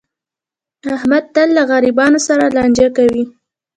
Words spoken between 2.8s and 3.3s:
کوي.